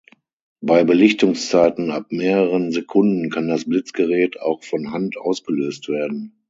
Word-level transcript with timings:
Bei 0.61 0.83
Belichtungszeiten 0.83 1.91
ab 1.91 2.11
mehreren 2.11 2.71
Sekunden 2.71 3.29
kann 3.29 3.47
das 3.47 3.65
Blitzgerät 3.65 4.39
auch 4.41 4.63
von 4.63 4.91
Hand 4.91 5.15
ausgelöst 5.15 5.89
werden. 5.89 6.39